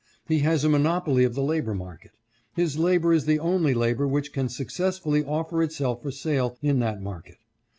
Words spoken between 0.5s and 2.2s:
a monopoly of the labor market.